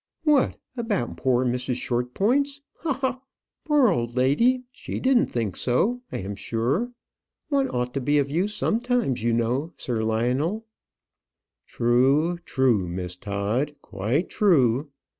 "What! 0.23 0.57
about 0.75 1.17
poor 1.17 1.45
Mrs. 1.45 1.75
Shortpointz? 1.75 2.61
Ha! 2.77 2.93
ha! 2.93 2.99
ha! 3.11 3.21
Poor 3.65 3.89
old 3.89 4.15
lady; 4.15 4.63
she 4.71 4.99
didn't 4.99 5.27
think 5.27 5.55
so, 5.55 6.01
I 6.11 6.17
am 6.17 6.35
sure. 6.35 6.91
One 7.49 7.69
ought 7.69 7.93
to 7.93 8.01
be 8.01 8.17
of 8.17 8.27
use 8.27 8.55
sometimes, 8.55 9.21
you 9.21 9.31
know, 9.33 9.73
Sir 9.77 10.03
Lionel." 10.03 10.65
"True, 11.67 12.39
true, 12.45 12.87
Miss 12.87 13.15
Todd; 13.15 13.75
quite 13.83 14.27
true. 14.27 14.89